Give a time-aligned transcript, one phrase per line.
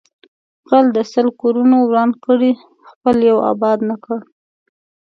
[0.69, 2.51] غل د سل کورونه وران کړي
[2.89, 4.25] خپل یو آباد نکړي